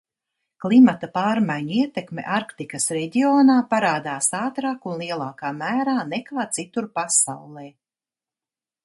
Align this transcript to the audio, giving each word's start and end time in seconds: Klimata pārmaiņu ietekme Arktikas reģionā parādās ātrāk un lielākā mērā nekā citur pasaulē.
Klimata 0.63 1.07
pārmaiņu 1.17 1.75
ietekme 1.79 2.23
Arktikas 2.37 2.87
reģionā 2.97 3.57
parādās 3.73 4.31
ātrāk 4.39 4.89
un 4.93 4.97
lielākā 5.03 5.53
mērā 5.61 5.95
nekā 6.15 6.47
citur 6.59 6.89
pasaulē. 6.99 7.67